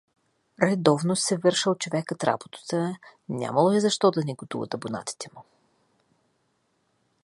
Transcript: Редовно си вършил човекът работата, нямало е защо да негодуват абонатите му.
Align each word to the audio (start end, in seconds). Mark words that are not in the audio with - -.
Редовно 0.61 1.15
си 1.15 1.35
вършил 1.37 1.75
човекът 1.75 2.23
работата, 2.23 2.95
нямало 3.29 3.71
е 3.71 3.79
защо 3.79 4.11
да 4.11 4.23
негодуват 4.23 4.73
абонатите 4.73 5.29
му. 5.35 5.43